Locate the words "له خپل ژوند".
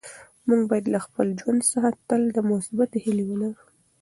0.93-1.61